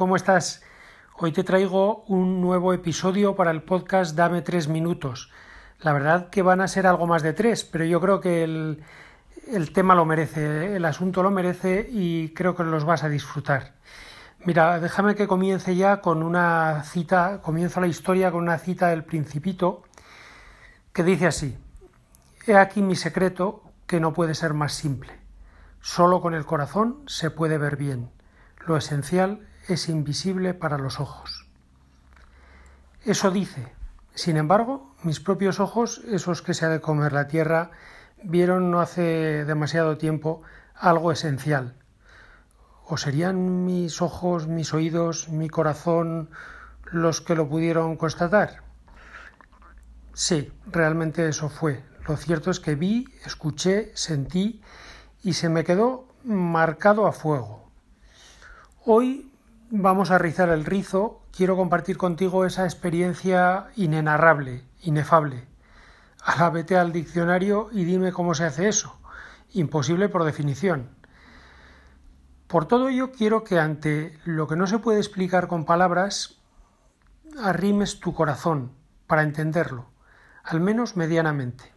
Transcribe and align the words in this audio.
¿cómo 0.00 0.16
estás? 0.16 0.62
Hoy 1.18 1.30
te 1.30 1.44
traigo 1.44 2.04
un 2.06 2.40
nuevo 2.40 2.72
episodio 2.72 3.36
para 3.36 3.50
el 3.50 3.62
podcast 3.62 4.16
Dame 4.16 4.40
tres 4.40 4.66
minutos. 4.66 5.30
La 5.80 5.92
verdad 5.92 6.30
que 6.30 6.40
van 6.40 6.62
a 6.62 6.68
ser 6.68 6.86
algo 6.86 7.06
más 7.06 7.22
de 7.22 7.34
tres, 7.34 7.64
pero 7.64 7.84
yo 7.84 8.00
creo 8.00 8.18
que 8.18 8.42
el, 8.42 8.82
el 9.46 9.74
tema 9.74 9.94
lo 9.94 10.06
merece, 10.06 10.74
el 10.74 10.86
asunto 10.86 11.22
lo 11.22 11.30
merece 11.30 11.86
y 11.92 12.30
creo 12.30 12.56
que 12.56 12.64
los 12.64 12.86
vas 12.86 13.04
a 13.04 13.10
disfrutar. 13.10 13.74
Mira, 14.46 14.80
déjame 14.80 15.14
que 15.14 15.28
comience 15.28 15.76
ya 15.76 16.00
con 16.00 16.22
una 16.22 16.82
cita, 16.84 17.42
comienza 17.42 17.82
la 17.82 17.86
historia 17.86 18.30
con 18.30 18.44
una 18.44 18.56
cita 18.56 18.88
del 18.88 19.04
Principito 19.04 19.82
que 20.94 21.04
dice 21.04 21.26
así: 21.26 21.58
He 22.46 22.56
aquí 22.56 22.80
mi 22.80 22.96
secreto 22.96 23.64
que 23.86 24.00
no 24.00 24.14
puede 24.14 24.34
ser 24.34 24.54
más 24.54 24.72
simple. 24.72 25.12
Solo 25.82 26.22
con 26.22 26.32
el 26.32 26.46
corazón 26.46 27.02
se 27.06 27.30
puede 27.30 27.58
ver 27.58 27.76
bien. 27.76 28.08
Lo 28.66 28.78
esencial 28.78 29.46
es 29.68 29.88
invisible 29.88 30.54
para 30.54 30.78
los 30.78 31.00
ojos. 31.00 31.46
Eso 33.04 33.30
dice. 33.30 33.72
Sin 34.14 34.36
embargo, 34.36 34.94
mis 35.02 35.20
propios 35.20 35.60
ojos, 35.60 36.02
esos 36.06 36.42
que 36.42 36.54
se 36.54 36.66
ha 36.66 36.68
de 36.68 36.80
comer 36.80 37.12
la 37.12 37.28
tierra, 37.28 37.70
vieron 38.22 38.70
no 38.70 38.80
hace 38.80 39.44
demasiado 39.44 39.96
tiempo 39.96 40.42
algo 40.74 41.12
esencial. 41.12 41.74
¿O 42.86 42.96
serían 42.96 43.64
mis 43.64 44.02
ojos, 44.02 44.48
mis 44.48 44.74
oídos, 44.74 45.28
mi 45.28 45.48
corazón 45.48 46.30
los 46.84 47.20
que 47.20 47.36
lo 47.36 47.48
pudieron 47.48 47.96
constatar? 47.96 48.62
Sí, 50.12 50.52
realmente 50.66 51.28
eso 51.28 51.48
fue. 51.48 51.82
Lo 52.06 52.16
cierto 52.16 52.50
es 52.50 52.60
que 52.60 52.74
vi, 52.74 53.06
escuché, 53.24 53.92
sentí 53.94 54.60
y 55.22 55.34
se 55.34 55.48
me 55.48 55.64
quedó 55.64 56.08
marcado 56.24 57.06
a 57.06 57.12
fuego. 57.12 57.70
Hoy 58.84 59.29
vamos 59.70 60.10
a 60.10 60.18
rizar 60.18 60.48
el 60.48 60.64
rizo, 60.64 61.22
quiero 61.30 61.56
compartir 61.56 61.96
contigo 61.96 62.44
esa 62.44 62.64
experiencia 62.64 63.68
inenarrable, 63.76 64.64
inefable. 64.82 65.46
Ahora 66.22 66.50
vete 66.50 66.76
al 66.76 66.92
diccionario 66.92 67.68
y 67.72 67.84
dime 67.84 68.12
cómo 68.12 68.34
se 68.34 68.44
hace 68.44 68.68
eso. 68.68 68.98
Imposible 69.52 70.08
por 70.08 70.24
definición. 70.24 70.90
Por 72.48 72.66
todo 72.66 72.88
ello 72.88 73.12
quiero 73.12 73.44
que 73.44 73.60
ante 73.60 74.18
lo 74.24 74.48
que 74.48 74.56
no 74.56 74.66
se 74.66 74.80
puede 74.80 74.98
explicar 74.98 75.46
con 75.46 75.64
palabras, 75.64 76.40
arrimes 77.42 78.00
tu 78.00 78.12
corazón 78.12 78.72
para 79.06 79.22
entenderlo, 79.22 79.86
al 80.42 80.60
menos 80.60 80.96
medianamente. 80.96 81.72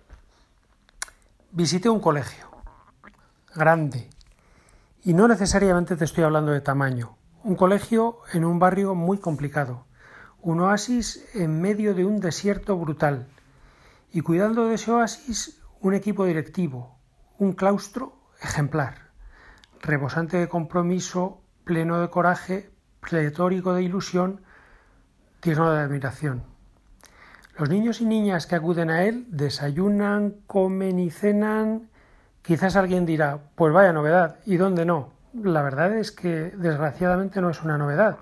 Visité 1.51 1.89
un 1.89 1.99
colegio, 1.99 2.47
grande, 3.53 4.09
y 5.03 5.13
no 5.13 5.27
necesariamente 5.27 5.95
te 5.95 6.05
estoy 6.05 6.23
hablando 6.23 6.51
de 6.51 6.61
tamaño. 6.61 7.17
Un 7.45 7.57
colegio 7.57 8.19
en 8.31 8.45
un 8.45 8.57
barrio 8.57 8.95
muy 8.95 9.17
complicado, 9.17 9.85
un 10.41 10.61
oasis 10.61 11.27
en 11.35 11.59
medio 11.59 11.93
de 11.93 12.05
un 12.05 12.21
desierto 12.21 12.77
brutal, 12.77 13.27
y 14.13 14.21
cuidando 14.21 14.67
de 14.67 14.75
ese 14.75 14.91
oasis 14.91 15.61
un 15.81 15.93
equipo 15.93 16.23
directivo, 16.23 16.97
un 17.37 17.51
claustro 17.51 18.13
ejemplar, 18.41 19.09
rebosante 19.81 20.37
de 20.37 20.47
compromiso, 20.47 21.41
pleno 21.65 21.99
de 21.99 22.09
coraje, 22.09 22.71
pletórico 23.01 23.73
de 23.73 23.83
ilusión, 23.83 24.41
digno 25.41 25.69
de 25.69 25.81
admiración. 25.81 26.43
Los 27.57 27.69
niños 27.69 27.99
y 27.99 28.05
niñas 28.05 28.47
que 28.47 28.55
acuden 28.55 28.89
a 28.89 29.03
él 29.03 29.27
desayunan, 29.29 30.37
comen 30.47 30.97
y 30.97 31.11
cenan. 31.11 31.89
Quizás 32.41 32.77
alguien 32.77 33.05
dirá, 33.05 33.51
pues 33.55 33.73
vaya 33.73 33.91
novedad, 33.91 34.39
¿y 34.45 34.55
dónde 34.55 34.85
no? 34.85 35.12
La 35.33 35.63
verdad 35.63 35.97
es 35.97 36.11
que 36.11 36.51
desgraciadamente 36.51 37.41
no 37.41 37.49
es 37.49 37.63
una 37.63 37.79
novedad. 37.79 38.17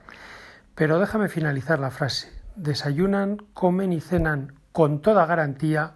Pero 0.76 0.98
déjame 0.98 1.28
finalizar 1.28 1.78
la 1.78 1.92
frase. 1.92 2.32
Desayunan, 2.56 3.38
comen 3.54 3.92
y 3.92 4.00
cenan 4.00 4.54
con 4.72 5.02
toda 5.02 5.26
garantía 5.26 5.96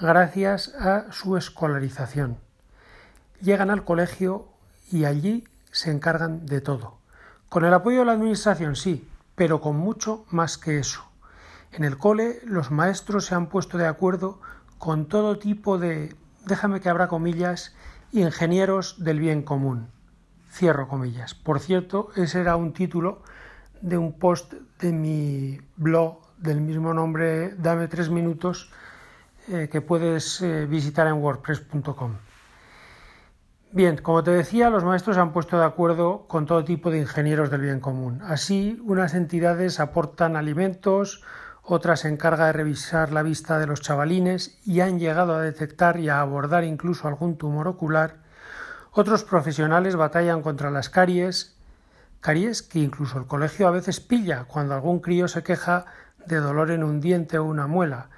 gracias 0.00 0.74
a 0.74 1.12
su 1.12 1.36
escolarización. 1.36 2.38
Llegan 3.42 3.68
al 3.68 3.84
colegio 3.84 4.48
y 4.90 5.04
allí 5.04 5.44
se 5.72 5.90
encargan 5.90 6.46
de 6.46 6.62
todo. 6.62 6.96
Con 7.50 7.66
el 7.66 7.74
apoyo 7.74 7.98
de 7.98 8.06
la 8.06 8.12
Administración 8.12 8.76
sí, 8.76 9.06
pero 9.34 9.60
con 9.60 9.76
mucho 9.76 10.24
más 10.30 10.56
que 10.56 10.78
eso. 10.78 11.04
En 11.72 11.84
el 11.84 11.98
cole 11.98 12.40
los 12.44 12.70
maestros 12.70 13.26
se 13.26 13.34
han 13.34 13.48
puesto 13.48 13.76
de 13.76 13.86
acuerdo 13.86 14.40
con 14.78 15.06
todo 15.06 15.38
tipo 15.38 15.76
de, 15.76 16.16
déjame 16.46 16.80
que 16.80 16.88
abra 16.88 17.08
comillas, 17.08 17.74
ingenieros 18.12 19.04
del 19.04 19.20
bien 19.20 19.42
común. 19.42 19.90
Cierro 20.56 20.88
comillas. 20.88 21.34
Por 21.34 21.60
cierto, 21.60 22.08
ese 22.16 22.40
era 22.40 22.56
un 22.56 22.72
título 22.72 23.20
de 23.82 23.98
un 23.98 24.18
post 24.18 24.54
de 24.80 24.90
mi 24.90 25.60
blog 25.76 26.20
del 26.38 26.62
mismo 26.62 26.94
nombre, 26.94 27.54
dame 27.56 27.88
tres 27.88 28.08
minutos, 28.08 28.72
eh, 29.48 29.68
que 29.70 29.82
puedes 29.82 30.40
eh, 30.40 30.64
visitar 30.64 31.08
en 31.08 31.16
wordpress.com. 31.16 32.14
Bien, 33.70 33.98
como 33.98 34.24
te 34.24 34.30
decía, 34.30 34.70
los 34.70 34.82
maestros 34.82 35.18
han 35.18 35.34
puesto 35.34 35.58
de 35.58 35.66
acuerdo 35.66 36.24
con 36.26 36.46
todo 36.46 36.64
tipo 36.64 36.90
de 36.90 37.00
ingenieros 37.00 37.50
del 37.50 37.60
bien 37.60 37.80
común. 37.80 38.22
Así, 38.22 38.80
unas 38.82 39.12
entidades 39.12 39.78
aportan 39.78 40.36
alimentos, 40.36 41.22
otra 41.62 41.96
se 41.96 42.08
encarga 42.08 42.46
de 42.46 42.54
revisar 42.54 43.12
la 43.12 43.22
vista 43.22 43.58
de 43.58 43.66
los 43.66 43.82
chavalines 43.82 44.58
y 44.64 44.80
han 44.80 44.98
llegado 44.98 45.34
a 45.34 45.42
detectar 45.42 46.00
y 46.00 46.08
a 46.08 46.22
abordar 46.22 46.64
incluso 46.64 47.08
algún 47.08 47.36
tumor 47.36 47.68
ocular. 47.68 48.24
Otros 48.98 49.24
profesionales 49.24 49.94
batallan 49.94 50.40
contra 50.40 50.70
las 50.70 50.88
caries, 50.88 51.54
caries 52.22 52.62
que 52.62 52.78
incluso 52.78 53.18
el 53.18 53.26
colegio 53.26 53.68
a 53.68 53.70
veces 53.70 54.00
pilla 54.00 54.44
cuando 54.44 54.72
algún 54.72 55.00
crío 55.00 55.28
se 55.28 55.42
queja 55.42 55.84
de 56.24 56.36
dolor 56.36 56.70
en 56.70 56.82
un 56.82 57.02
diente 57.02 57.36
o 57.36 57.44
una 57.44 57.66
muela. 57.66 58.08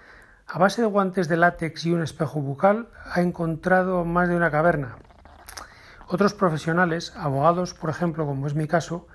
A 0.47 0.57
base 0.61 0.81
de 0.81 0.87
guantes 0.87 1.27
de 1.27 1.37
látex 1.37 1.85
y 1.85 1.93
un 1.93 2.05
espejo 2.05 2.41
bucal 2.41 2.91
ha 3.13 3.23
encontrado 3.23 4.05
más 4.05 4.29
de 4.29 4.37
una 4.37 4.53
caverna. 4.53 4.99
Otros 6.07 6.33
profesionales, 6.33 7.13
abogados, 7.17 7.75
por 7.75 7.91
ejemplo, 7.91 8.25
como 8.25 8.47
es 8.47 8.55
mi 8.55 8.69
caso, 8.69 9.09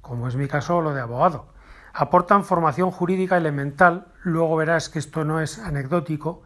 como 0.00 0.26
es 0.26 0.34
mi 0.34 0.48
caso 0.48 0.80
lo 0.80 0.94
de 0.94 1.00
abogado, 1.00 1.46
aportan 1.94 2.42
formación 2.42 2.90
jurídica 2.90 3.36
elemental, 3.36 4.08
luego 4.24 4.56
verás 4.56 4.88
que 4.88 4.98
esto 4.98 5.22
no 5.22 5.40
es 5.40 5.60
anecdótico, 5.60 6.42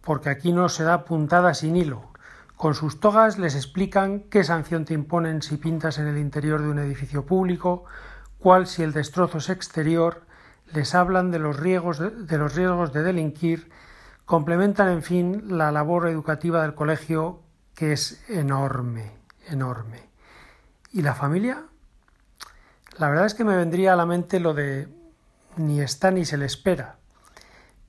porque 0.00 0.28
aquí 0.28 0.52
no 0.52 0.68
se 0.68 0.82
da 0.82 1.04
puntada 1.04 1.54
sin 1.54 1.76
hilo. 1.76 2.15
Con 2.56 2.74
sus 2.74 3.00
togas 3.00 3.38
les 3.38 3.54
explican 3.54 4.20
qué 4.30 4.42
sanción 4.42 4.86
te 4.86 4.94
imponen 4.94 5.42
si 5.42 5.58
pintas 5.58 5.98
en 5.98 6.06
el 6.06 6.16
interior 6.16 6.62
de 6.62 6.68
un 6.68 6.78
edificio 6.78 7.26
público, 7.26 7.84
cuál 8.38 8.66
si 8.66 8.82
el 8.82 8.92
destrozo 8.92 9.38
es 9.38 9.50
exterior, 9.50 10.22
les 10.72 10.94
hablan 10.94 11.30
de 11.30 11.38
los 11.38 11.58
riesgos 11.60 11.98
de, 11.98 12.10
de 12.10 12.38
los 12.38 12.54
riesgos 12.54 12.94
de 12.94 13.02
delinquir, 13.02 13.70
complementan 14.24 14.88
en 14.88 15.02
fin 15.02 15.58
la 15.58 15.70
labor 15.70 16.08
educativa 16.08 16.62
del 16.62 16.74
colegio 16.74 17.42
que 17.74 17.92
es 17.92 18.24
enorme, 18.30 19.12
enorme. 19.48 20.08
¿Y 20.92 21.02
la 21.02 21.14
familia? 21.14 21.64
La 22.98 23.10
verdad 23.10 23.26
es 23.26 23.34
que 23.34 23.44
me 23.44 23.56
vendría 23.56 23.92
a 23.92 23.96
la 23.96 24.06
mente 24.06 24.40
lo 24.40 24.54
de 24.54 24.88
ni 25.56 25.80
está 25.80 26.10
ni 26.10 26.24
se 26.24 26.38
le 26.38 26.46
espera, 26.46 26.96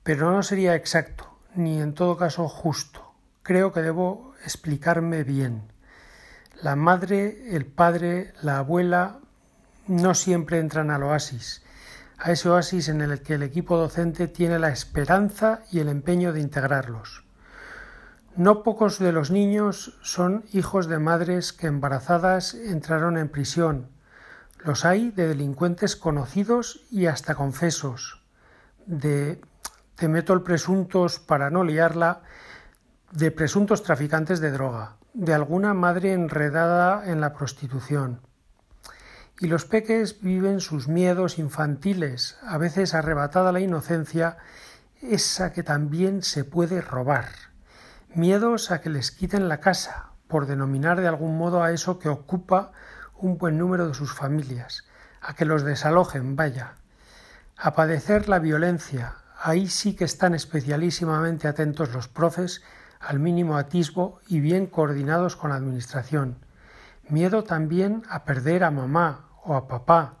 pero 0.02 0.30
no 0.30 0.42
sería 0.42 0.74
exacto, 0.74 1.38
ni 1.54 1.80
en 1.80 1.94
todo 1.94 2.18
caso 2.18 2.48
justo. 2.48 3.12
Creo 3.42 3.72
que 3.72 3.80
debo 3.80 4.27
explicarme 4.44 5.24
bien. 5.24 5.72
La 6.62 6.76
madre, 6.76 7.54
el 7.54 7.66
padre, 7.66 8.32
la 8.42 8.58
abuela 8.58 9.18
no 9.86 10.14
siempre 10.14 10.58
entran 10.58 10.90
al 10.90 11.02
oasis, 11.02 11.62
a 12.18 12.32
ese 12.32 12.48
oasis 12.48 12.88
en 12.88 13.00
el 13.00 13.22
que 13.22 13.34
el 13.34 13.42
equipo 13.42 13.76
docente 13.76 14.28
tiene 14.28 14.58
la 14.58 14.70
esperanza 14.70 15.60
y 15.70 15.80
el 15.80 15.88
empeño 15.88 16.32
de 16.32 16.40
integrarlos. 16.40 17.24
No 18.36 18.62
pocos 18.62 18.98
de 18.98 19.12
los 19.12 19.30
niños 19.30 19.98
son 20.02 20.44
hijos 20.52 20.86
de 20.88 20.98
madres 20.98 21.52
que 21.52 21.66
embarazadas 21.66 22.54
entraron 22.54 23.18
en 23.18 23.28
prisión, 23.28 23.88
los 24.64 24.84
hay 24.84 25.10
de 25.10 25.28
delincuentes 25.28 25.96
conocidos 25.96 26.84
y 26.90 27.06
hasta 27.06 27.34
confesos, 27.34 28.22
de 28.86 29.40
te 29.94 30.08
meto 30.08 30.32
el 30.32 30.42
presuntos 30.42 31.18
para 31.18 31.50
no 31.50 31.64
liarla, 31.64 32.22
de 33.10 33.30
presuntos 33.30 33.82
traficantes 33.82 34.40
de 34.40 34.50
droga, 34.50 34.96
de 35.14 35.32
alguna 35.32 35.72
madre 35.72 36.12
enredada 36.12 37.10
en 37.10 37.20
la 37.20 37.32
prostitución. 37.32 38.20
Y 39.40 39.46
los 39.46 39.64
peques 39.64 40.20
viven 40.20 40.60
sus 40.60 40.88
miedos 40.88 41.38
infantiles, 41.38 42.38
a 42.42 42.58
veces 42.58 42.94
arrebatada 42.94 43.52
la 43.52 43.60
inocencia, 43.60 44.36
esa 45.00 45.52
que 45.52 45.62
también 45.62 46.22
se 46.22 46.44
puede 46.44 46.80
robar. 46.80 47.28
Miedos 48.14 48.70
a 48.70 48.80
que 48.80 48.90
les 48.90 49.10
quiten 49.10 49.48
la 49.48 49.60
casa, 49.60 50.10
por 50.26 50.46
denominar 50.46 51.00
de 51.00 51.08
algún 51.08 51.38
modo 51.38 51.62
a 51.62 51.72
eso 51.72 51.98
que 51.98 52.08
ocupa 52.08 52.72
un 53.16 53.38
buen 53.38 53.56
número 53.58 53.88
de 53.88 53.94
sus 53.94 54.12
familias, 54.12 54.84
a 55.22 55.34
que 55.34 55.44
los 55.44 55.62
desalojen, 55.62 56.36
vaya, 56.36 56.74
a 57.56 57.72
padecer 57.72 58.28
la 58.28 58.38
violencia, 58.38 59.14
ahí 59.40 59.68
sí 59.68 59.94
que 59.94 60.04
están 60.04 60.34
especialísimamente 60.34 61.48
atentos 61.48 61.92
los 61.92 62.08
profes 62.08 62.62
al 63.00 63.20
mínimo 63.20 63.56
atisbo 63.56 64.20
y 64.28 64.40
bien 64.40 64.66
coordinados 64.66 65.36
con 65.36 65.50
la 65.50 65.56
Administración. 65.56 66.36
Miedo 67.08 67.44
también 67.44 68.02
a 68.08 68.24
perder 68.24 68.64
a 68.64 68.70
mamá 68.70 69.28
o 69.44 69.54
a 69.54 69.68
papá. 69.68 70.14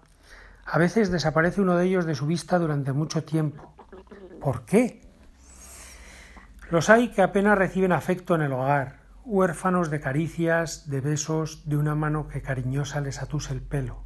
A 0.64 0.78
veces 0.78 1.10
desaparece 1.10 1.60
uno 1.60 1.76
de 1.76 1.86
ellos 1.86 2.06
de 2.06 2.14
su 2.14 2.26
vista 2.26 2.58
durante 2.58 2.92
mucho 2.92 3.24
tiempo. 3.24 3.74
¿Por 4.40 4.64
qué? 4.64 5.02
Los 6.70 6.90
hay 6.90 7.08
que 7.08 7.22
apenas 7.22 7.58
reciben 7.58 7.92
afecto 7.92 8.34
en 8.34 8.42
el 8.42 8.52
hogar, 8.52 9.00
huérfanos 9.24 9.90
de 9.90 10.00
caricias, 10.00 10.88
de 10.88 11.00
besos, 11.00 11.68
de 11.68 11.76
una 11.76 11.94
mano 11.94 12.28
que 12.28 12.42
cariñosa 12.42 13.00
les 13.00 13.22
atuse 13.22 13.54
el 13.54 13.62
pelo, 13.62 14.04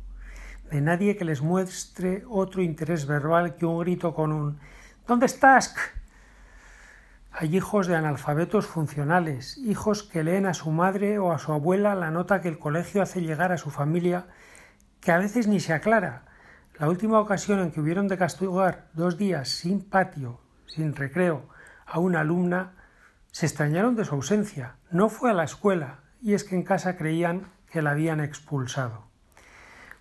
de 0.70 0.80
nadie 0.80 1.16
que 1.16 1.25
les 1.25 1.42
muestre 1.42 2.25
otro 2.28 2.62
interés 2.62 3.06
verbal 3.06 3.56
que 3.56 3.66
un 3.66 3.80
grito 3.80 4.14
con 4.14 4.32
un 4.32 4.60
¿Dónde 5.06 5.26
estás? 5.26 5.75
Hay 7.34 7.56
hijos 7.56 7.87
de 7.87 7.96
analfabetos 7.96 8.67
funcionales, 8.67 9.56
hijos 9.56 10.02
que 10.02 10.23
leen 10.23 10.44
a 10.44 10.52
su 10.52 10.70
madre 10.70 11.19
o 11.19 11.32
a 11.32 11.38
su 11.38 11.52
abuela 11.52 11.94
la 11.94 12.11
nota 12.11 12.43
que 12.43 12.49
el 12.49 12.58
colegio 12.58 13.00
hace 13.00 13.23
llegar 13.23 13.52
a 13.52 13.56
su 13.56 13.70
familia, 13.70 14.26
que 15.00 15.12
a 15.12 15.19
veces 15.19 15.46
ni 15.46 15.58
se 15.58 15.73
aclara. 15.73 16.26
La 16.79 16.90
última 16.90 17.19
ocasión 17.19 17.61
en 17.61 17.70
que 17.70 17.81
hubieron 17.81 18.06
de 18.06 18.19
castigar 18.19 18.90
dos 18.93 19.17
días 19.17 19.49
sin 19.49 19.81
patio, 19.81 20.40
sin 20.67 20.94
recreo, 20.94 21.49
a 21.87 22.00
una 22.00 22.20
alumna, 22.20 22.75
se 23.31 23.46
extrañaron 23.46 23.96
de 23.96 24.05
su 24.05 24.14
ausencia. 24.14 24.76
No 24.90 25.08
fue 25.08 25.31
a 25.31 25.35
la 25.35 25.44
escuela, 25.44 26.00
y 26.20 26.35
es 26.35 26.44
que 26.44 26.55
en 26.55 26.64
casa 26.64 26.99
creían 26.99 27.50
que 27.70 27.81
la 27.81 27.93
habían 27.93 28.20
expulsado. 28.20 29.06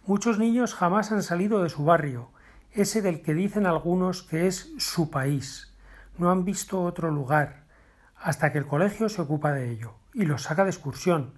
Muchos 0.06 0.38
niños 0.38 0.75
jamás 0.75 1.13
han 1.13 1.24
salido 1.24 1.63
de 1.63 1.69
su 1.69 1.86
barrio, 1.86 2.30
ese 2.72 3.01
del 3.01 3.22
que 3.22 3.34
dicen 3.34 3.66
algunos 3.66 4.22
que 4.22 4.48
es 4.48 4.74
su 4.80 5.10
país. 5.10 5.70
No 6.18 6.31
han 6.31 6.46
visto 6.46 6.81
otro 6.81 7.12
lugar, 7.12 7.63
hasta 8.16 8.52
que 8.52 8.58
el 8.58 8.68
colegio 8.68 9.10
se 9.10 9.22
ocupa 9.22 9.52
de 9.52 9.69
ello, 9.72 9.96
y 10.13 10.25
los 10.25 10.44
saca 10.44 10.63
de 10.63 10.69
excursión, 10.69 11.34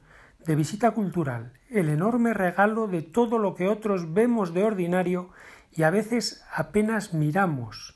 de 0.46 0.56
visita 0.56 0.92
cultural, 0.92 1.54
el 1.70 1.90
enorme 1.90 2.34
regalo 2.34 2.88
de 2.88 3.02
todo 3.02 3.40
lo 3.40 3.56
que 3.56 3.70
otros 3.70 4.14
vemos 4.14 4.54
de 4.54 4.64
ordinario 4.64 5.30
y 5.72 5.84
a 5.84 5.90
veces 5.90 6.44
apenas 6.54 7.14
miramos. 7.14 7.96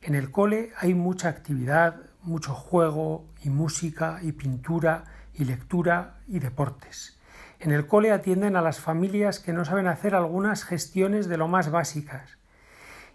En 0.00 0.14
el 0.14 0.30
cole 0.30 0.72
hay 0.78 0.94
mucha 0.94 1.28
actividad, 1.28 1.96
mucho 2.22 2.54
juego 2.54 3.26
y 3.42 3.50
música 3.50 4.18
y 4.22 4.32
pintura 4.32 5.04
y 5.34 5.44
lectura 5.44 6.20
y 6.26 6.38
deportes. 6.38 7.18
En 7.60 7.70
el 7.70 7.86
cole 7.86 8.12
atienden 8.12 8.56
a 8.56 8.62
las 8.62 8.80
familias 8.80 9.40
que 9.40 9.52
no 9.52 9.64
saben 9.64 9.86
hacer 9.86 10.14
algunas 10.14 10.64
gestiones 10.64 11.28
de 11.28 11.36
lo 11.36 11.48
más 11.48 11.70
básicas. 11.70 12.38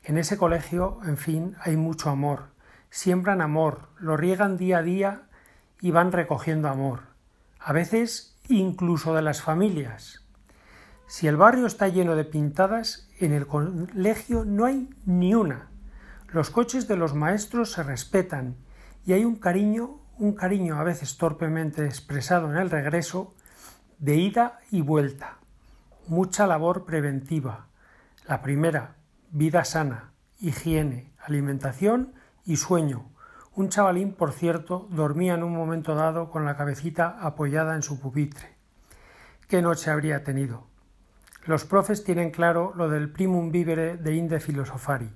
En 0.04 0.18
ese 0.18 0.38
colegio, 0.38 1.00
en 1.06 1.18
fin, 1.18 1.56
hay 1.62 1.76
mucho 1.76 2.10
amor. 2.10 2.50
Siembran 2.90 3.42
amor, 3.42 3.90
lo 4.00 4.18
riegan 4.18 4.58
día 4.58 4.80
a 4.80 4.84
día 4.84 5.22
y 5.80 5.92
van 5.92 6.12
recogiendo 6.12 6.68
amor. 6.68 7.02
A 7.60 7.74
veces 7.74 8.38
incluso 8.48 9.14
de 9.14 9.22
las 9.22 9.42
familias. 9.42 10.26
Si 11.08 11.28
el 11.28 11.38
barrio 11.38 11.66
está 11.66 11.88
lleno 11.88 12.16
de 12.16 12.26
pintadas, 12.26 13.10
en 13.20 13.34
el 13.34 13.48
colegio 13.48 14.46
no 14.46 14.66
hay 14.66 14.90
ni 15.06 15.34
una. 15.36 15.70
Los 16.28 16.50
coches 16.50 16.88
de 16.88 16.98
los 16.98 17.16
maestros 17.16 17.72
se 17.72 17.84
respetan 17.84 18.56
y 19.06 19.14
hay 19.14 19.26
un 19.26 19.36
cariño, 19.36 20.02
un 20.18 20.34
cariño 20.34 20.80
a 20.80 20.84
veces 20.84 21.18
torpemente 21.18 21.86
expresado 21.86 22.52
en 22.52 22.58
el 22.58 22.70
regreso, 22.70 23.34
de 23.98 24.16
ida 24.18 24.60
y 24.72 24.82
vuelta. 24.82 25.38
Mucha 26.08 26.48
labor 26.48 26.86
preventiva. 26.86 27.68
La 28.28 28.42
primera, 28.42 28.96
vida 29.32 29.66
sana, 29.66 30.12
higiene, 30.40 31.12
alimentación 31.20 32.14
y 32.50 32.58
sueño. 32.58 33.12
Un 33.54 33.70
chavalín, 33.70 34.14
por 34.14 34.32
cierto, 34.32 34.88
dormía 34.90 35.36
en 35.36 35.44
un 35.44 35.54
momento 35.54 35.94
dado 35.94 36.32
con 36.32 36.46
la 36.46 36.58
cabecita 36.58 37.20
apoyada 37.22 37.76
en 37.76 37.84
su 37.84 38.00
pupitre. 38.00 38.56
¿Qué 39.48 39.62
noche 39.62 39.92
habría 39.92 40.24
tenido? 40.24 40.66
Los 41.46 41.66
profes 41.66 42.04
tienen 42.04 42.32
claro 42.32 42.74
lo 42.76 42.90
del 42.90 43.12
primum 43.12 43.52
vivere 43.52 43.98
de 43.98 44.16
inde 44.16 44.40
filosofari. 44.40 45.12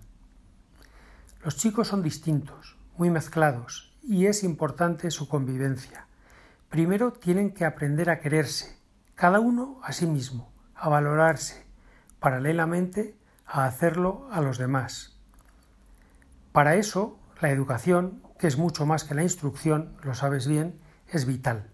Los 1.44 1.58
chicos 1.58 1.88
son 1.88 2.04
distintos, 2.04 2.78
muy 2.98 3.10
mezclados, 3.10 3.98
y 4.04 4.28
es 4.28 4.44
importante 4.44 5.10
su 5.10 5.28
convivencia. 5.28 6.06
Primero 6.70 7.14
tienen 7.14 7.52
que 7.52 7.66
aprender 7.66 8.12
a 8.12 8.20
quererse, 8.20 8.78
cada 9.16 9.40
uno 9.40 9.80
a 9.82 9.92
sí 9.92 10.06
mismo, 10.06 10.54
a 10.76 10.88
valorarse, 10.88 11.66
paralelamente 12.20 13.18
a 13.48 13.66
hacerlo 13.66 14.28
a 14.32 14.40
los 14.40 14.60
demás. 14.60 15.14
Para 16.54 16.76
eso, 16.76 17.18
la 17.44 17.52
educación, 17.52 18.24
que 18.40 18.48
es 18.48 18.58
mucho 18.58 18.88
más 18.88 19.04
que 19.04 19.14
la 19.14 19.22
instrucción, 19.22 19.96
lo 20.02 20.16
sabes 20.16 20.48
bien, 20.48 20.80
es 21.08 21.26
vital. 21.26 21.70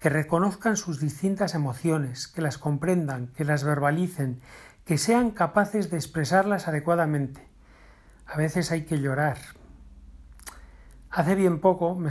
Que 0.00 0.08
reconozcan 0.08 0.76
sus 0.76 0.98
distintas 0.98 1.54
emociones, 1.54 2.26
que 2.26 2.42
las 2.42 2.58
comprendan, 2.58 3.28
que 3.28 3.44
las 3.44 3.62
verbalicen, 3.62 4.40
que 4.84 4.98
sean 4.98 5.30
capaces 5.30 5.90
de 5.90 5.96
expresarlas 5.96 6.66
adecuadamente. 6.66 7.46
A 8.26 8.36
veces 8.36 8.72
hay 8.72 8.84
que 8.84 9.00
llorar. 9.00 9.38
Hace 11.10 11.36
bien 11.36 11.60
poco, 11.60 11.94
me, 11.94 12.08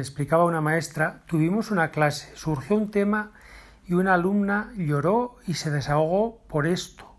explicaba 0.00 0.44
una 0.44 0.60
maestra, 0.60 1.22
tuvimos 1.26 1.70
una 1.70 1.92
clase, 1.92 2.34
surgió 2.34 2.76
un 2.76 2.90
tema 2.90 3.30
y 3.86 3.94
una 3.94 4.14
alumna 4.14 4.72
lloró 4.76 5.36
y 5.46 5.54
se 5.54 5.70
desahogó 5.70 6.42
por 6.48 6.66
esto 6.66 7.14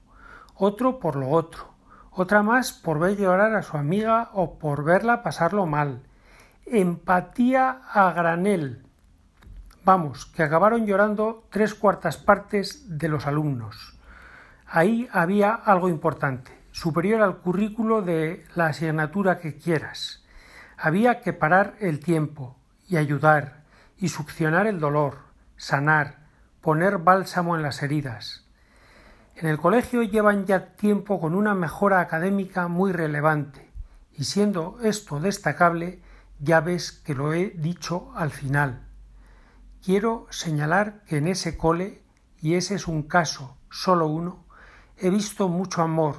otro 0.56 1.00
por 1.00 1.18
lo 1.18 1.30
otro, 1.30 1.75
otra 2.16 2.44
más 2.44 2.72
por 2.72 3.00
ver 3.00 3.18
llorar 3.18 3.54
a 3.56 3.62
su 3.62 3.76
amiga 3.76 4.30
o 4.34 4.58
por 4.58 4.86
verla 4.86 5.22
pasarlo 5.22 5.66
mal. 5.66 6.04
Empatía 6.66 7.82
a 7.92 8.12
granel. 8.14 8.86
Vamos, 9.84 10.26
que 10.26 10.42
acabaron 10.42 10.86
llorando 10.86 11.46
tres 11.52 11.76
cuartas 11.76 12.18
partes 12.18 12.98
de 12.98 13.10
los 13.10 13.28
alumnos. 13.28 14.00
Ahí 14.66 15.10
había 15.12 15.54
algo 15.54 15.90
importante, 15.90 16.58
superior 16.72 17.22
al 17.22 17.38
currículo 17.38 18.02
de 18.02 18.46
la 18.56 18.68
asignatura 18.68 19.40
que 19.40 19.58
quieras. 19.58 20.24
Había 20.78 21.22
que 21.22 21.34
parar 21.34 21.76
el 21.82 22.00
tiempo 22.00 22.56
y 22.88 22.96
ayudar 22.96 23.64
y 23.98 24.08
succionar 24.08 24.68
el 24.68 24.80
dolor, 24.80 25.18
sanar, 25.58 26.20
poner 26.62 26.98
bálsamo 26.98 27.58
en 27.58 27.62
las 27.62 27.84
heridas. 27.84 28.45
En 29.38 29.50
el 29.50 29.58
colegio 29.58 30.02
llevan 30.02 30.46
ya 30.46 30.76
tiempo 30.76 31.20
con 31.20 31.36
una 31.36 31.54
mejora 31.54 32.00
académica 32.00 32.70
muy 32.70 32.94
relevante, 32.94 33.70
y 34.14 34.24
siendo 34.24 34.78
esto 34.82 35.20
destacable, 35.20 36.02
ya 36.40 36.62
ves 36.62 36.94
que 36.94 37.16
lo 37.16 37.34
he 37.34 37.50
dicho 37.50 38.14
al 38.16 38.32
final. 38.32 38.88
Quiero 39.84 40.26
señalar 40.30 41.04
que 41.04 41.18
en 41.18 41.28
ese 41.28 41.58
cole, 41.58 42.02
y 42.42 42.54
ese 42.54 42.76
es 42.76 42.88
un 42.88 43.04
caso, 43.04 43.58
solo 43.70 44.08
uno, 44.08 44.46
he 44.98 45.10
visto 45.10 45.50
mucho 45.50 45.82
amor, 45.82 46.16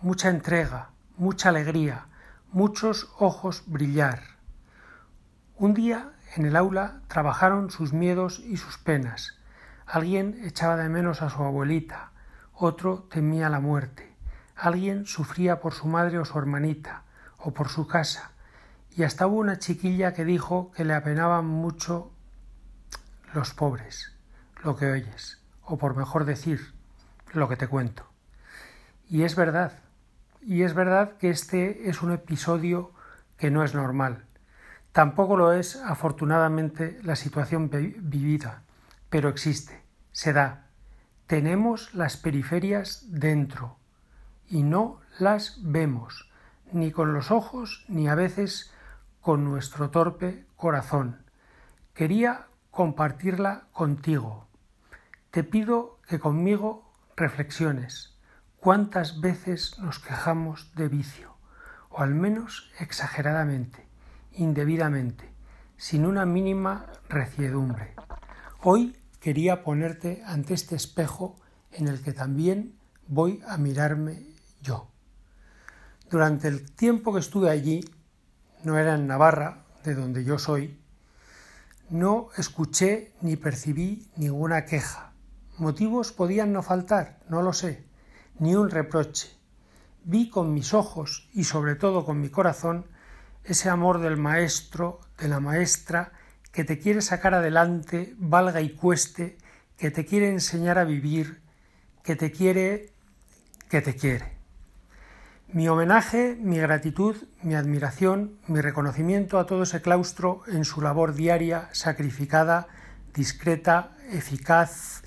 mucha 0.00 0.28
entrega, 0.28 0.90
mucha 1.16 1.50
alegría, 1.50 2.06
muchos 2.50 3.12
ojos 3.20 3.62
brillar. 3.66 4.22
Un 5.56 5.72
día 5.72 6.14
en 6.34 6.46
el 6.46 6.56
aula 6.56 7.00
trabajaron 7.06 7.70
sus 7.70 7.92
miedos 7.92 8.40
y 8.40 8.56
sus 8.56 8.76
penas. 8.76 9.38
Alguien 9.86 10.40
echaba 10.44 10.76
de 10.76 10.88
menos 10.88 11.22
a 11.22 11.30
su 11.30 11.44
abuelita, 11.44 12.10
otro 12.58 13.06
temía 13.10 13.48
la 13.50 13.60
muerte, 13.60 14.14
alguien 14.56 15.06
sufría 15.06 15.60
por 15.60 15.74
su 15.74 15.86
madre 15.86 16.18
o 16.18 16.24
su 16.24 16.38
hermanita, 16.38 17.02
o 17.38 17.52
por 17.52 17.68
su 17.68 17.86
casa, 17.86 18.30
y 18.90 19.02
hasta 19.02 19.26
hubo 19.26 19.36
una 19.36 19.58
chiquilla 19.58 20.14
que 20.14 20.24
dijo 20.24 20.72
que 20.72 20.84
le 20.84 20.94
apenaban 20.94 21.44
mucho 21.44 22.10
los 23.34 23.52
pobres, 23.52 24.14
lo 24.64 24.74
que 24.76 24.90
oyes, 24.90 25.42
o 25.62 25.76
por 25.76 25.94
mejor 25.96 26.24
decir, 26.24 26.72
lo 27.32 27.48
que 27.48 27.56
te 27.56 27.68
cuento. 27.68 28.06
Y 29.08 29.22
es 29.24 29.36
verdad, 29.36 29.78
y 30.40 30.62
es 30.62 30.72
verdad 30.72 31.18
que 31.18 31.28
este 31.28 31.90
es 31.90 32.00
un 32.02 32.12
episodio 32.12 32.92
que 33.36 33.50
no 33.50 33.64
es 33.64 33.74
normal. 33.74 34.24
Tampoco 34.92 35.36
lo 35.36 35.52
es, 35.52 35.76
afortunadamente, 35.76 36.98
la 37.02 37.16
situación 37.16 37.68
vivida, 37.68 38.62
pero 39.10 39.28
existe, 39.28 39.82
se 40.12 40.32
da, 40.32 40.65
tenemos 41.26 41.92
las 41.94 42.16
periferias 42.16 43.04
dentro 43.08 43.76
y 44.48 44.62
no 44.62 45.00
las 45.18 45.58
vemos, 45.62 46.30
ni 46.72 46.92
con 46.92 47.12
los 47.12 47.30
ojos 47.30 47.84
ni 47.88 48.08
a 48.08 48.14
veces 48.14 48.72
con 49.20 49.44
nuestro 49.44 49.90
torpe 49.90 50.46
corazón. 50.56 51.24
Quería 51.94 52.46
compartirla 52.70 53.64
contigo. 53.72 54.46
Te 55.30 55.42
pido 55.42 55.98
que 56.06 56.20
conmigo 56.20 56.92
reflexiones 57.16 58.16
cuántas 58.60 59.20
veces 59.20 59.78
nos 59.78 59.98
quejamos 59.98 60.74
de 60.74 60.88
vicio, 60.88 61.36
o 61.88 62.02
al 62.02 62.14
menos 62.14 62.70
exageradamente, 62.78 63.86
indebidamente, 64.32 65.32
sin 65.76 66.06
una 66.06 66.24
mínima 66.24 66.86
reciedumbre. 67.08 67.94
Hoy 68.62 68.96
quería 69.26 69.64
ponerte 69.64 70.22
ante 70.24 70.54
este 70.54 70.76
espejo 70.76 71.34
en 71.72 71.88
el 71.88 72.00
que 72.00 72.12
también 72.12 72.78
voy 73.08 73.42
a 73.48 73.56
mirarme 73.56 74.22
yo. 74.62 74.86
Durante 76.08 76.46
el 76.46 76.70
tiempo 76.70 77.12
que 77.12 77.18
estuve 77.18 77.50
allí, 77.50 77.84
no 78.62 78.78
era 78.78 78.94
en 78.94 79.08
Navarra, 79.08 79.64
de 79.82 79.96
donde 79.96 80.22
yo 80.22 80.38
soy, 80.38 80.78
no 81.90 82.28
escuché 82.36 83.14
ni 83.20 83.34
percibí 83.34 84.06
ninguna 84.14 84.64
queja, 84.64 85.12
Motivos 85.58 86.12
podían 86.12 86.52
no 86.52 86.62
faltar, 86.62 87.18
no 87.28 87.42
lo 87.42 87.52
sé, 87.52 87.84
ni 88.38 88.54
un 88.54 88.70
reproche. 88.70 89.36
Vi 90.04 90.30
con 90.30 90.54
mis 90.54 90.72
ojos 90.72 91.28
y 91.32 91.42
sobre 91.42 91.74
todo 91.74 92.04
con 92.04 92.20
mi 92.20 92.28
corazón 92.28 92.86
ese 93.42 93.70
amor 93.70 93.98
del 93.98 94.18
maestro, 94.18 95.00
de 95.18 95.26
la 95.26 95.40
maestra, 95.40 96.12
que 96.56 96.64
te 96.64 96.78
quiere 96.78 97.02
sacar 97.02 97.34
adelante, 97.34 98.14
valga 98.16 98.62
y 98.62 98.70
cueste, 98.70 99.36
que 99.76 99.90
te 99.90 100.06
quiere 100.06 100.30
enseñar 100.30 100.78
a 100.78 100.84
vivir, 100.84 101.42
que 102.02 102.16
te 102.16 102.32
quiere, 102.32 102.94
que 103.68 103.82
te 103.82 103.94
quiere. 103.94 104.38
Mi 105.52 105.68
homenaje, 105.68 106.34
mi 106.40 106.56
gratitud, 106.56 107.14
mi 107.42 107.54
admiración, 107.54 108.38
mi 108.46 108.62
reconocimiento 108.62 109.38
a 109.38 109.44
todo 109.44 109.64
ese 109.64 109.82
claustro 109.82 110.44
en 110.46 110.64
su 110.64 110.80
labor 110.80 111.12
diaria, 111.12 111.68
sacrificada, 111.72 112.68
discreta, 113.12 113.90
eficaz, 114.10 115.02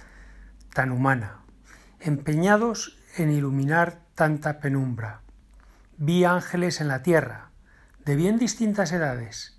tan 0.76 0.92
humana, 0.92 1.40
empeñados 2.00 3.00
en 3.18 3.32
iluminar 3.32 4.02
tanta 4.14 4.60
penumbra. 4.60 5.22
Vi 5.98 6.26
ángeles 6.26 6.80
en 6.80 6.90
la 6.90 7.02
tierra, 7.02 7.50
de 8.06 8.16
bien 8.16 8.38
distintas 8.38 8.92
edades. 8.92 9.59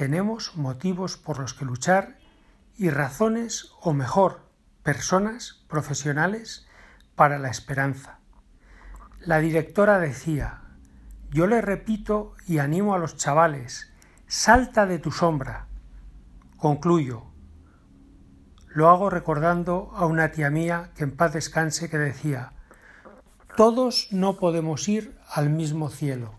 Tenemos 0.00 0.56
motivos 0.56 1.18
por 1.18 1.38
los 1.38 1.52
que 1.52 1.66
luchar 1.66 2.16
y 2.78 2.88
razones, 2.88 3.74
o 3.82 3.92
mejor, 3.92 4.46
personas 4.82 5.62
profesionales 5.68 6.66
para 7.16 7.38
la 7.38 7.50
esperanza. 7.50 8.18
La 9.18 9.40
directora 9.40 9.98
decía 9.98 10.62
Yo 11.28 11.46
le 11.46 11.60
repito 11.60 12.32
y 12.46 12.60
animo 12.60 12.94
a 12.94 12.98
los 12.98 13.18
chavales, 13.18 13.92
salta 14.26 14.86
de 14.86 14.98
tu 14.98 15.12
sombra. 15.12 15.66
Concluyo. 16.56 17.24
Lo 18.68 18.88
hago 18.88 19.10
recordando 19.10 19.92
a 19.94 20.06
una 20.06 20.32
tía 20.32 20.48
mía 20.48 20.92
que 20.94 21.04
en 21.04 21.14
paz 21.14 21.34
descanse 21.34 21.90
que 21.90 21.98
decía 21.98 22.54
Todos 23.54 24.08
no 24.12 24.38
podemos 24.38 24.88
ir 24.88 25.18
al 25.28 25.50
mismo 25.50 25.90
cielo. 25.90 26.36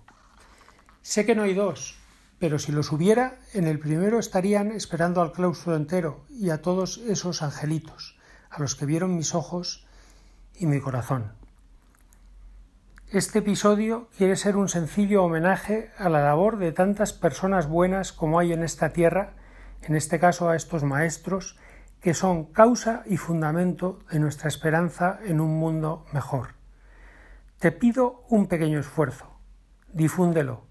Sé 1.04 1.28
que 1.28 1.36
no 1.36 1.44
hay 1.44 1.54
dos, 1.54 2.01
pero 2.42 2.58
si 2.58 2.72
los 2.72 2.92
hubiera, 2.92 3.36
en 3.54 3.68
el 3.68 3.78
primero 3.78 4.18
estarían 4.18 4.72
esperando 4.72 5.22
al 5.22 5.32
claustro 5.32 5.76
entero 5.76 6.26
y 6.28 6.50
a 6.50 6.64
todos 6.64 6.98
esos 6.98 7.44
angelitos, 7.44 8.18
a 8.50 8.60
los 8.60 8.74
que 8.74 8.88
vieron 8.88 9.16
mis 9.16 9.36
ojos 9.36 9.86
y 10.56 10.66
mi 10.66 10.80
corazón. 10.80 11.34
Este 13.12 13.40
episodio 13.40 14.10
quiere 14.18 14.36
ser 14.36 14.58
un 14.58 14.70
sencillo 14.70 15.24
homenaje 15.24 15.92
a 16.00 16.10
la 16.10 16.24
labor 16.24 16.58
de 16.58 16.72
tantas 16.72 17.14
personas 17.14 17.68
buenas 17.68 18.12
como 18.12 18.40
hay 18.40 18.54
en 18.54 18.64
esta 18.64 18.92
tierra, 18.92 19.34
en 19.84 19.96
este 19.96 20.20
caso 20.20 20.50
a 20.50 20.56
estos 20.56 20.84
maestros, 20.84 21.60
que 22.02 22.16
son 22.16 22.46
causa 22.46 23.04
y 23.06 23.18
fundamento 23.18 24.00
de 24.12 24.18
nuestra 24.18 24.48
esperanza 24.48 25.20
en 25.24 25.42
un 25.42 25.60
mundo 25.60 26.08
mejor. 26.12 26.56
Te 27.60 27.72
pido 27.72 28.24
un 28.30 28.48
pequeño 28.48 28.80
esfuerzo, 28.80 29.28
difúndelo 29.94 30.64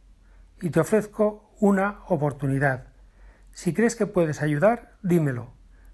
y 0.60 0.70
te 0.70 0.80
ofrezco 0.80 1.49
una 1.60 2.00
oportunidad. 2.08 2.86
Si 3.52 3.74
crees 3.74 3.94
que 3.94 4.06
puedes 4.06 4.42
ayudar, 4.42 4.92
dímelo. 5.02 5.52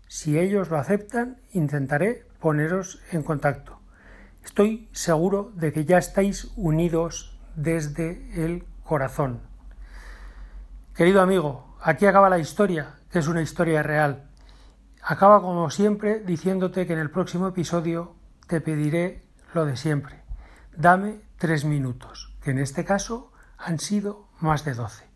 Si 0.08 0.38
ellos 0.38 0.70
lo 0.70 0.78
aceptan, 0.78 1.38
intentaré 1.52 2.24
poneros 2.40 3.00
en 3.10 3.22
contacto. 3.22 3.80
Estoy 4.44 4.88
seguro 4.92 5.50
de 5.56 5.72
que 5.72 5.84
ya 5.84 5.98
estáis 5.98 6.52
unidos 6.56 7.36
desde 7.56 8.44
el 8.44 8.64
corazón. 8.84 9.40
Querido 10.94 11.20
amigo, 11.20 11.76
aquí 11.82 12.06
acaba 12.06 12.30
la 12.30 12.38
historia, 12.38 12.94
que 13.10 13.18
es 13.18 13.26
una 13.26 13.42
historia 13.42 13.82
real. 13.82 14.30
Acaba 15.02 15.40
como 15.40 15.68
siempre 15.70 16.20
diciéndote 16.20 16.86
que 16.86 16.92
en 16.92 17.00
el 17.00 17.10
próximo 17.10 17.48
episodio 17.48 18.14
te 18.46 18.60
pediré 18.60 19.22
lo 19.52 19.66
de 19.66 19.76
siempre. 19.76 20.22
Dame 20.76 21.20
tres 21.38 21.64
minutos, 21.64 22.34
que 22.42 22.52
en 22.52 22.58
este 22.58 22.84
caso 22.84 23.32
han 23.58 23.80
sido 23.80 24.28
más 24.40 24.64
de 24.64 24.74
doce. 24.74 25.15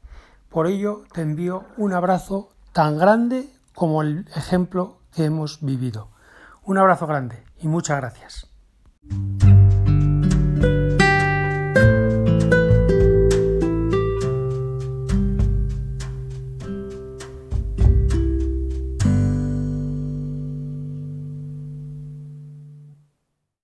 Por 0.51 0.67
ello 0.67 1.05
te 1.13 1.23
envío 1.23 1.65
un 1.77 1.93
abrazo 1.93 2.51
tan 2.73 2.99
grande 2.99 3.49
como 3.73 4.03
el 4.03 4.27
ejemplo 4.35 4.99
que 5.15 5.25
hemos 5.25 5.61
vivido. 5.65 6.09
Un 6.65 6.77
abrazo 6.77 7.07
grande 7.07 7.45
y 7.61 7.69
muchas 7.69 7.99
gracias. 7.99 8.49